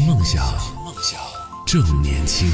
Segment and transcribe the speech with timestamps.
[0.00, 0.44] 梦想，
[0.84, 1.20] 梦想
[1.64, 2.50] 正年轻。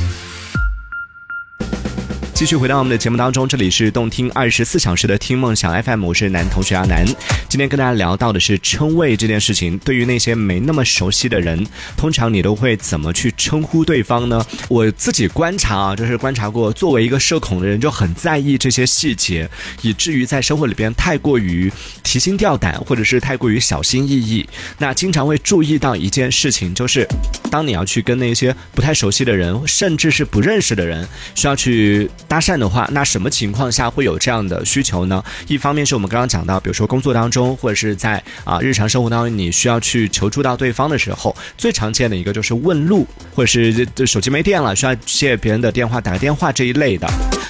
[2.41, 7.05] 继续回到我们的节目当中，这里是动听二十四小时的听梦想 FM，我是男同学阿南。
[7.51, 9.77] 今天跟大家聊到的是称谓这件事情。
[9.81, 11.67] 对于那些没那么熟悉的人，
[11.99, 14.43] 通常你都会怎么去称呼对方呢？
[14.71, 19.47] 我自己观察啊，就是观察过，作为一个社恐的人，就很在意这些细节，
[19.83, 21.71] 以至于在生活里边太过于
[22.03, 24.49] 提心吊胆，或者是太过于小心翼翼。
[24.79, 27.07] 那经常会注意到一件事情，就是
[27.51, 32.11] 当你要去跟那些不太熟悉的人，甚至是不认识的人，需要去。
[32.31, 35.21] 搭讪的话，那什么情况下会有这样的需求呢？
[35.49, 43.05] 一方面是我们刚刚讲到，比如说工作当中，或者是在啊日常生活当中，你需要去求助到对方的时候，最常见的一个就是问路，
[43.35, 47.09] 或者是手机没电了，需要借别人的电话打个电话这一类的。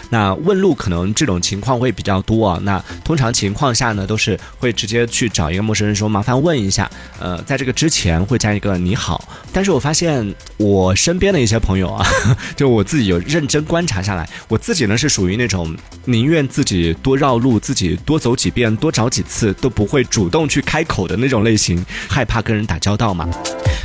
[0.09, 2.59] 那问路可能这种情况会比较多啊。
[2.63, 6.91] 那通常情况下呢，都是会直接去找一个陌生人说麻烦问一下。
[7.19, 9.29] 呃，在这个之前会加一个你好。
[9.53, 12.07] 但是我发现我身边的一些朋友啊，
[12.57, 23.29] 就我自己有认真观察下来，我自己呢是属于那种宁愿自己多绕路，自己多走几遍，多找几次，都不会主动去开口的那种类型，害怕跟人打交道嘛。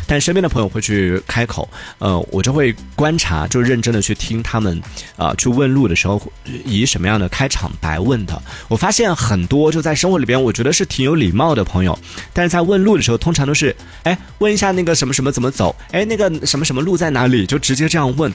[0.05, 4.79] 但身边的朋友会去开口，呃，我就会观察，就认真的去听他们，
[5.15, 6.21] 啊，去问路的时候
[6.63, 8.39] 以什么样的开场白问的。
[8.67, 11.97] 我发现很多就在生活里边，我觉得是挺有礼貌的朋友，
[12.31, 18.31] 但是在问路的时候，通常都是，哎，问一下那个什么什么怎么走，哎，那个什么什么路在哪里，就直接这样问。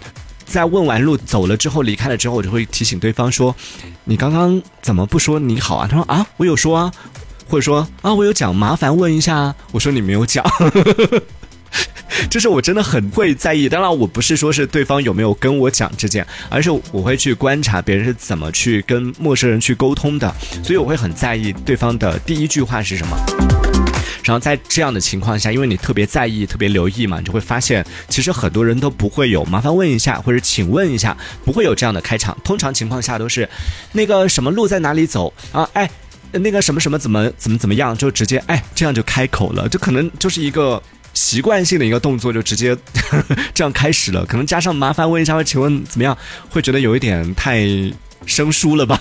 [0.50, 3.54] 在问完路走了之后，离开了之后，我就会提醒对方说
[4.04, 6.92] ：“你刚刚怎么不说你好啊？”他说：“啊，我有说啊。”
[7.48, 10.44] 或者说：“啊，我有讲，麻烦问一下。”我说：“你没有讲。”
[12.28, 13.68] 就是我真的很会在意。
[13.68, 23.49] 当然，我不是说是对方有没有跟我讲这件，而是我会去观察别人是怎么去跟陌生人去沟通的，所以我会很在意对方的第一句话是什么。
[24.22, 32.36] 然后在这样的情况下，因为你特别在意、特别留意嘛，你就会发现，其实很多人都不会有麻烦问一下或者请问一下，不会有这样的开场。
[32.44, 33.48] 通常情况下都是，
[33.92, 35.69] 那个什么路在哪里走啊？
[35.72, 35.91] 哎，
[36.32, 40.82] 那个什么什么怎么怎么怎么样，就直接哎这样就开口了，就可能就是一个
[41.14, 42.76] 习惯性的一个动作，就直接
[43.54, 44.25] 这样开始了。
[44.26, 46.16] 可能加上麻烦问一下或请问怎么样，
[46.50, 47.66] 会觉得有一点太
[48.26, 49.00] 生疏了吧？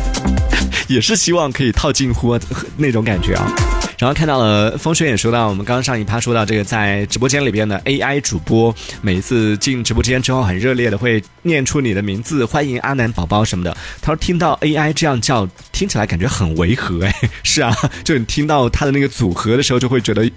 [0.88, 2.38] 也是希望可以套近乎
[2.76, 3.79] 那种感觉啊。
[4.00, 13.76] 然后看到了风水也说到，我们刚刚上一趴说到这个在直播间里边的 AI 主播，每一次进直播间之后很热烈的会念出你的名字，欢迎阿南宝宝什么的。
[14.00, 17.14] 他说听到 AI 这样叫，听起来感觉很违和哎。
[17.44, 20.30] 是啊，就你听到他的那个组合的时候，就会觉得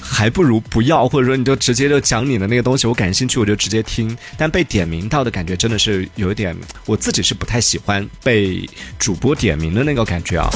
[0.00, 4.16] 还不如不要，或者说你就直接就讲你的那个东西，我感兴趣我就直接听。
[4.38, 6.56] 但被点名到的感觉真的是有一点，
[6.86, 8.64] 我自己是不太喜欢被
[9.00, 10.48] 主播点名的那个感觉啊。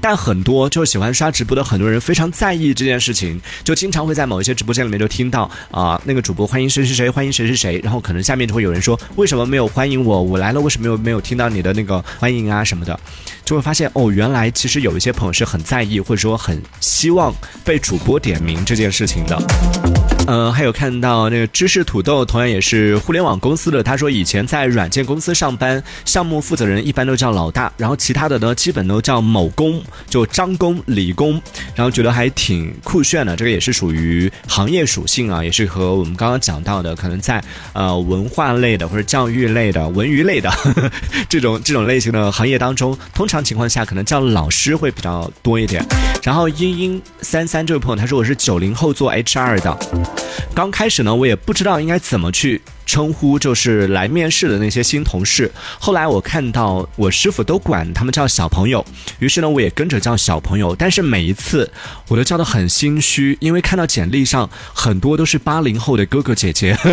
[0.00, 2.00] 但很多就喜欢刷直播的很多人。
[2.00, 10.22] 非常在意这件事情，就经常会在某一些直播间里面就听到啊，那个主播欢迎谁谁谁，欢迎谁谁谁，然后可能下面就会有人说，为什么没有欢迎我？
[10.22, 12.98] 我来了，为什么没有没有听到你的那个欢迎啊什么的？
[13.44, 17.34] 就会发现哦，原来其实有一些朋友是很在意，或者说很希望
[17.64, 20.13] 被主播点名这件事情的。
[20.26, 23.82] 嗯，还有看到那个知识土豆，同样也是互联网公司的。
[23.82, 31.40] 他说以前在软件公司上班，项目负责人一般都叫老大，然后其他的呢基本都叫某工，就张工、李工，
[31.74, 33.36] 然后觉得还挺酷炫的。
[33.36, 37.42] 这个也是属于行业属性啊，也是和我们刚刚讲到的，可能在
[37.74, 40.50] 呃文化类的或者教育类的、文娱类的
[41.28, 45.84] 这种这种类型的行业当中，通常情况下可能叫老师会比较多一点。
[46.22, 50.13] 然后英英三三这位朋友他说我是九零后做 HR 的。
[50.54, 55.50] 刚开始呢，我也不知道应该怎么去称呼，就是来面试的那些新同事。
[55.80, 58.84] 后来我看到我师傅都管他们叫小朋友，
[59.18, 60.76] 于是呢，我也跟着叫小朋友。
[60.76, 61.68] 但是每一次
[62.06, 66.76] 我都叫的很心虚，因为看到简历上很多都是八零后的哥哥姐姐。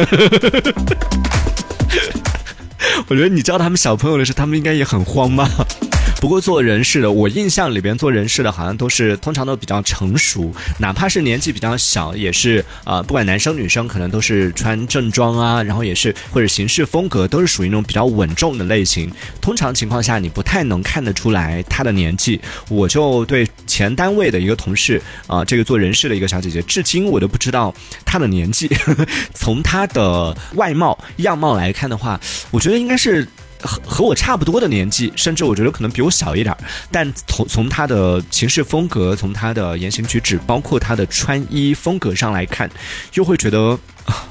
[3.07, 5.47] 我觉得你叫他们小朋友的时候，他们应该也很慌吧。
[6.19, 19.11] 不过做人事的，我印象里边做人事的，好像都是通常都比较成熟，哪怕是年纪比较小，也是啊，不管男生女生，可能都是穿正装啊，然后也是或者行事风格都是属于那种比较稳重的类型。
[19.41, 22.39] 通常情况下，你不太能看得出来他的年纪。
[22.69, 27.73] 我就对前单位的一个同事啊，这个做人事的一个小姐姐，至今我都不知道
[28.05, 28.69] 她的年纪。
[29.33, 32.19] 从她的外貌样貌来看的话，
[32.51, 33.27] 我觉得应该是。
[33.61, 36.55] 和和我差不多的年纪，甚至我觉得可能比我小一点
[36.91, 42.69] 但从从他的行事风格，从他的言行举止，包括他的穿衣风格上来看，
[43.13, 43.77] 又会觉得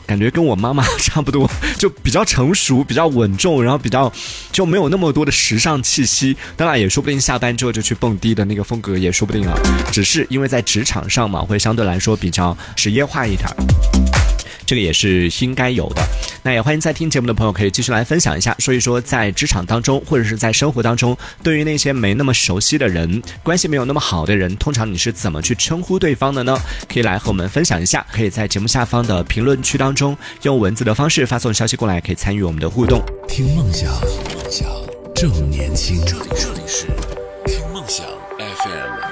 [0.06, 4.12] 感觉跟我妈妈 差不多，就比较成熟，比较稳重，然后比较
[4.50, 6.36] 就没有那么多的时尚气息。
[6.56, 9.56] 当然也说不定下班之后就去蹦迪的那个风格也说不定啊。
[9.92, 13.48] 只是因为在职场上嘛，会相对来说比较职业化一点。
[14.70, 16.02] 这个也是应该有的。
[16.44, 26.56] 那也欢迎在听节目的朋友可以继续来分享一下，说一说在职场当中或者是在生活当中，对于那些没那么熟悉的人，关系没有那么好的人，通常你是怎么去称呼对方的呢？
[26.88, 33.02] 可以来和我们分享一下，可以在节目下方的评论区当中用文字的方式发送消息过来，可以参与我们的互动。
[33.26, 34.68] 听梦想，梦想
[35.16, 36.00] 正年轻。
[36.06, 36.86] 这里这里是
[37.44, 38.06] 听梦想
[38.38, 39.09] FM。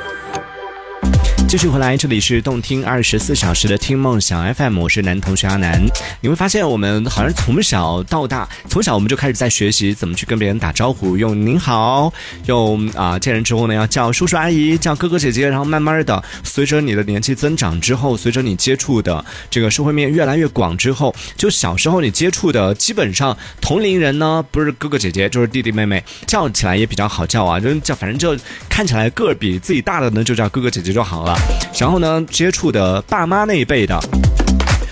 [1.49, 5.83] 继续回来，这里是动听二十四小时的听梦想 FM，我是男同学阿南。
[6.21, 12.13] 你会发现，我们好像从小到大，从小我们就开始在学习怎么去跟别人打招呼，用您好，
[12.45, 31.38] 用啊见人之后呢要叫叔叔阿姨，叫哥哥姐姐，然后慢慢的，随着你的年纪增长之后，随着你接触的这个社会面越来越广之后，就小时候你接触的基本上同龄人呢，不是哥哥姐姐就是弟弟妹妹，叫起来也比较好叫啊，就叫反正就看起来个儿比自己大的呢，就叫哥哥姐姐就好了。
[31.79, 33.99] 然后呢，接触的爸妈那一辈的，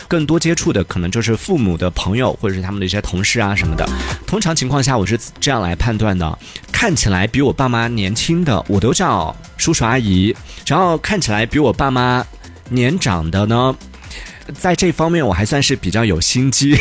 [0.06, 3.88] 更多接触的可能就是父母的朋友，或者是他们的一些同事啊什么的。
[4.26, 6.38] 通常情况下，我是这样来判断的：
[6.70, 10.34] 看起来比我爸妈年轻的，我都叫叔叔阿姨；
[10.66, 12.25] 然后看起来比我爸妈
[12.69, 13.75] 年长的呢。
[14.56, 16.78] 在这方面我还算是比较有心机，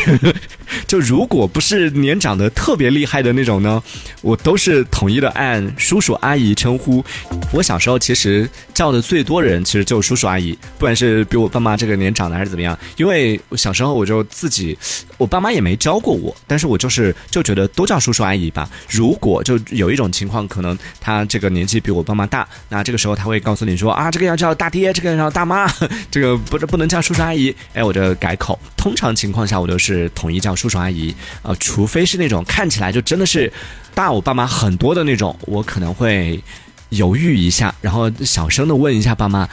[0.87, 3.81] 就如果不是年长的特别厉害的那种呢，
[4.21, 7.03] 我都是统一的按叔叔阿姨称呼。
[7.51, 14.77] 我小时候其实叫的最多的人其实就叔叔阿姨，不管是比我爸妈这个年长的还是怎么样，因为我小时候我就自己，
[15.17, 18.69] 我爸妈也没教过我，但是我就是就觉得都叫叔叔阿姨吧。
[18.89, 25.67] 如果就有一种情况，可能他这个年纪比我爸妈大，那这个时候他会告诉你说啊，这个要叫大爹，这个要叫大妈，
[26.11, 27.55] 这个不不能叫叔叔阿姨。
[27.73, 28.57] 哎，我就改口。
[28.75, 31.13] 通常情况下，我都是统一叫叔叔叔阿姨。
[31.43, 33.51] 呃，除非是那种看起来就真的是
[33.93, 36.41] 大我爸妈很多的那种，我可能会
[36.89, 39.47] 犹豫一下，然后小声的问一下爸妈，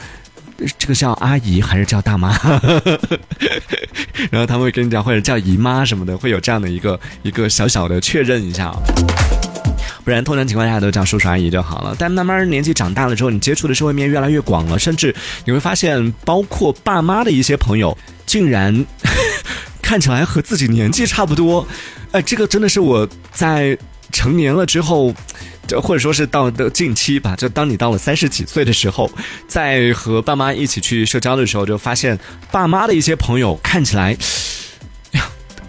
[0.77, 2.35] 这个叫阿姨还是叫大妈？
[4.31, 8.73] 然后他们会跟你讲，或者叫姨妈什么的，会有这样的一个一个小小的确认一下。
[10.03, 11.95] 不然，通常情况下都叫叔叔阿姨就好了。
[11.97, 18.85] 但慢慢年纪长大了之后，你接触的社会面越来越广了，甚至你会发现，包括爸妈的一些朋友，竟然
[19.83, 21.67] 看起来和自己年纪差不多。
[22.11, 23.77] 哎，这个真的是我在
[24.11, 25.13] 成年了之后，
[25.67, 29.11] 就或者说是到的近期吧，就当你到了三十几岁的时候，
[29.47, 32.17] 在和爸妈一起去社交的时候，就发现
[32.51, 34.17] 爸妈的一些朋友看起来。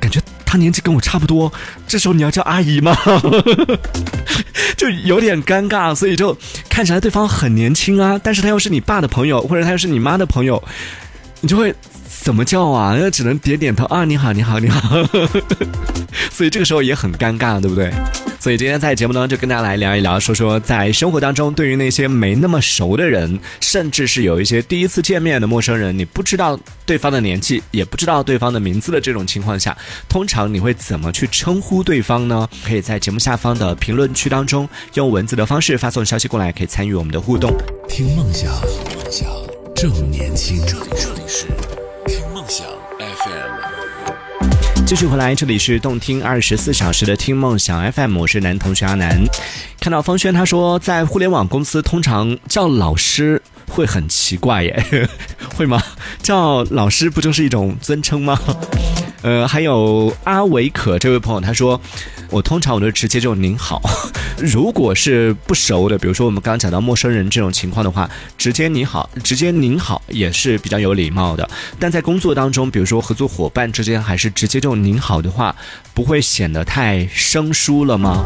[0.01, 1.51] 感觉他年纪跟我差不多，
[1.89, 2.95] 这时候你要叫阿姨吗？
[4.77, 6.37] 就有点尴尬，所以就
[6.69, 10.63] 看起来对方很年轻啊，但是他又是你爸的朋友，或者他又是你妈的朋友，
[11.41, 11.75] 你就会
[12.25, 12.97] 怎么叫啊？
[12.99, 14.81] 那只能点点头啊，你好，你好，你好。
[16.33, 17.93] 所以这个时候也很尴尬，对不对？
[18.41, 29.77] 所以今天在节目当中就跟大家来聊一聊，说说在生活当中，对于那些没那么熟的人，甚至是有一些第一次见面的陌生人，你不知道对方的年纪，也不知道对方的名字的这种情况下，
[30.09, 32.49] 通常你会怎么去称呼对方呢？
[32.65, 37.55] 可以在节目下方的评论区当中用文字的方式发送消息过来，可以参与我们的互动。
[37.87, 39.29] 听梦想，梦想
[39.77, 40.59] 正年轻。
[40.67, 41.49] 这里这里是
[42.07, 42.67] 听梦想
[42.99, 44.85] FM。
[44.85, 49.25] 继续回来，这里是动听二十四小时的听梦想 FM，我是男同学阿南。
[49.81, 55.09] 看到方轩他说，在互联网公司通常叫老师会很奇怪耶，
[55.57, 55.83] 会吗？
[56.23, 58.39] 叫老师不就是一种尊称吗？
[59.25, 61.81] 呃，还有阿维可这位朋友他说。
[62.31, 63.81] 我通常我都直接就您好，
[64.39, 71.49] 如果是不熟的，比如说我们刚刚讲到陌生人这种情况的话，直接你好，直接您好也是比较有礼貌的。
[71.79, 75.55] 但在工作当中，比如说合作伙伴之间，还是直接就您好的话，
[75.93, 78.25] 不会显得太生疏了吗？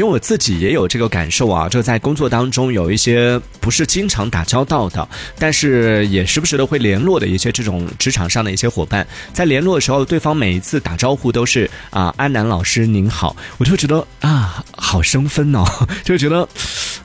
[0.00, 5.06] 因为我自己也有这个感受啊，就在工作当中有一些不是经常打交道的，
[5.38, 15.66] 但是也时不时的会联络的一些这种职场上的一些伙伴，在联络的时候，对方每一次打招呼都是啊，安南老师您好，我就觉得啊，好生分哦，
[16.02, 16.48] 就觉得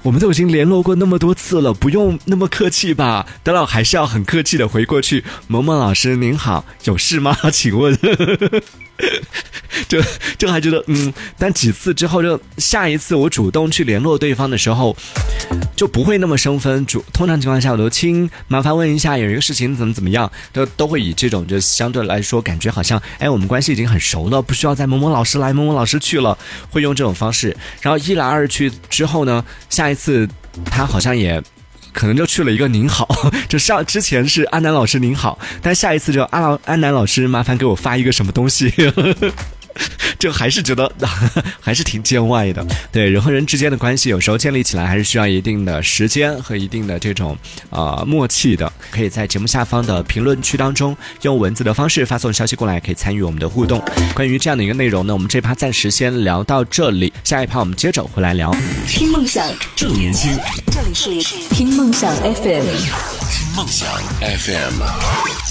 [0.05, 3.25] 我们都已经联络过那么多次了，不用那么客气吧？
[3.41, 7.35] 当然还是要很客气的回过去，萌萌老师您好，有事吗？
[7.51, 7.97] 请问。
[9.89, 10.01] 就
[10.37, 14.95] 就还觉得嗯，但几次之后，就下一次我主动去联络对方的时候，
[15.75, 16.85] 就不会那么生分。
[16.85, 26.37] 主通常情况下，我都亲，麻烦问一下，有一个事情怎么怎么样，都都会以这种就相对来说感觉好像，哎，我们关系已经很熟了，不需要再某某老师来，某某老师去了，
[26.69, 27.55] 会用这种方式。
[27.81, 30.29] 然后一来二去之后呢，下一次
[30.65, 31.41] 他好像也。
[31.93, 33.07] 可能就去了一个您好，
[33.47, 38.69] 就上之前是安南老师您好，但下一次就安老安南老师麻烦给我发一个什么东西。
[40.17, 40.91] 就还是觉得
[41.61, 42.65] 还是挺见外的。
[42.91, 47.37] 对人和人之间的关系，有时候建立起来还是需要一定的时间和一定的这种
[47.69, 48.71] 呃默契的。
[48.91, 53.83] 可以在节目下方的评论区当中用文字的方式发送消息过来，可以参与我们的互动。
[54.13, 58.55] 关于这样的一个内容呢，我们这趴暂时先聊到这里，下一趴我们接着回来聊。
[58.87, 60.31] 听梦想，正年轻，
[60.71, 62.65] 这里是听梦想 FM。
[63.29, 63.87] 听梦想
[64.21, 65.44] FM。